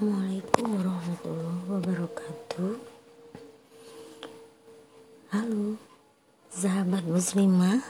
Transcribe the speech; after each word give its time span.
Assalamualaikum 0.00 0.64
warahmatullahi 0.80 1.64
wabarakatuh. 1.76 2.72
Halo 5.28 5.76
sahabat 6.48 7.04
muslimah 7.04 7.84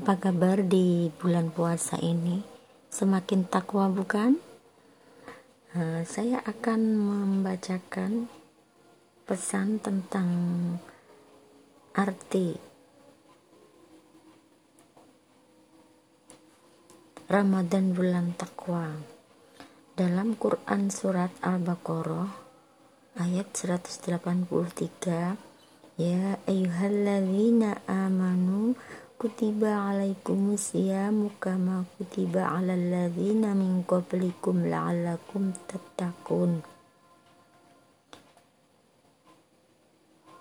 Apa 0.00 0.16
kabar 0.16 0.64
di 0.64 1.12
bulan 1.20 1.52
puasa 1.52 2.00
ini? 2.00 2.40
Semakin 2.88 3.44
takwa 3.52 3.92
bukan? 3.92 4.40
Uh, 5.76 6.08
saya 6.08 6.40
akan 6.40 6.80
membacakan 7.04 8.32
pesan 9.28 9.76
tentang 9.84 10.32
arti 11.92 12.56
Ramadan 17.28 17.92
bulan 17.92 18.32
takwa 18.40 19.15
dalam 19.96 20.36
Quran 20.36 20.92
Surat 20.92 21.32
Al-Baqarah 21.40 22.28
ayat 23.16 23.48
183 23.48 25.40
Ya 25.96 26.36
ayyuhalladzina 26.44 27.80
amanu 27.88 28.76
kutiba 29.16 29.88
alaikumusyamu 29.88 31.40
kama 31.40 31.88
kutiba 31.96 32.44
alal 32.44 32.76
ladzina 32.76 33.56
min 33.56 33.88
qablikum 33.88 34.68
la'allakum 34.68 35.56
tattaqun. 35.64 36.60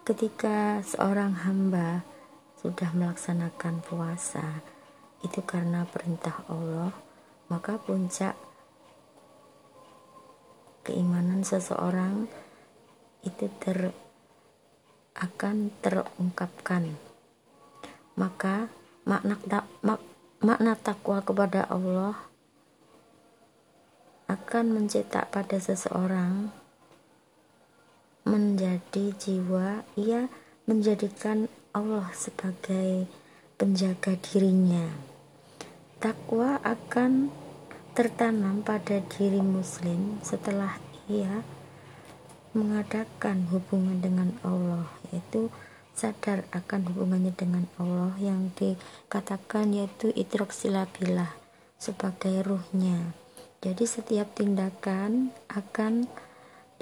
Ketika 0.03 0.83
seorang 0.83 1.47
hamba 1.47 2.03
sudah 2.59 2.91
melaksanakan 2.91 3.79
puasa 3.87 4.59
itu 5.23 5.39
karena 5.47 5.87
perintah 5.87 6.43
Allah 6.51 6.91
maka 7.47 7.79
puncak 7.79 8.35
keimanan 10.85 11.41
seseorang 11.41 12.29
itu 13.25 13.49
ter 13.57 13.89
akan 15.17 15.73
terungkapkan. 15.81 16.93
Maka 18.15 18.69
makna 19.03 19.41
mak, 19.81 19.99
makna 20.39 20.77
takwa 20.77 21.25
kepada 21.25 21.65
Allah 21.67 22.15
akan 24.29 24.65
mencetak 24.77 25.29
pada 25.33 25.57
seseorang 25.57 26.49
menjadi 28.25 29.13
jiwa 29.21 29.85
ia 29.93 30.29
menjadikan 30.65 31.45
Allah 31.77 32.09
sebagai 32.17 33.05
penjaga 33.55 34.17
dirinya. 34.17 34.89
Takwa 36.01 36.57
akan 36.65 37.29
tertanam 37.95 38.59
pada 38.59 38.99
diri 38.99 39.39
muslim 39.39 40.19
setelah 40.19 40.75
ia 41.07 41.47
mengadakan 42.51 43.47
hubungan 43.47 44.03
dengan 44.03 44.35
Allah 44.43 44.83
yaitu 45.15 45.47
sadar 45.95 46.43
akan 46.51 46.91
hubungannya 46.91 47.31
dengan 47.31 47.63
Allah 47.79 48.11
yang 48.19 48.51
dikatakan 48.59 49.71
yaitu 49.71 50.11
itroksilabilah 50.11 51.39
sebagai 51.79 52.43
ruhnya. 52.43 53.15
Jadi 53.63 53.87
setiap 53.87 54.27
tindakan 54.35 55.31
akan 55.47 56.11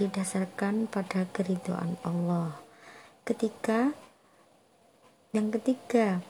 didasarkan 0.02 0.90
pada 0.90 1.30
keriduan 1.30 1.94
Allah. 2.02 2.58
Ketika 3.22 3.94
yang 5.30 5.54
ketiga 5.54 6.26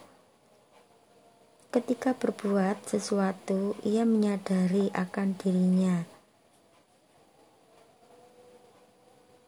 Ketika 1.73 2.13
berbuat 2.13 2.85
sesuatu, 2.85 3.73
ia 3.81 4.05
menyadari 4.05 4.93
akan 4.93 5.33
dirinya. 5.41 6.05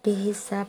Dihisap 0.01 0.65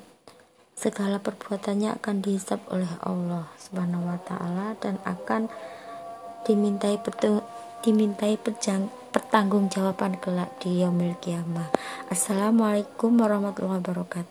segala 0.76 1.16
perbuatannya 1.16 1.96
akan 1.96 2.16
dihisap 2.20 2.60
oleh 2.68 2.92
Allah 3.00 3.48
Subhanahu 3.56 4.04
wa 4.04 4.20
taala 4.20 4.76
dan 4.84 5.00
akan 5.08 5.48
dimintai 6.44 7.00
dimintai 7.80 8.36
pejang, 8.36 8.92
pertanggungjawaban 9.16 10.20
kelak 10.20 10.52
di 10.60 10.84
yaumil 10.84 11.16
kiamah. 11.24 11.72
Assalamualaikum 12.12 13.16
warahmatullahi 13.16 13.80
wabarakatuh. 13.80 14.24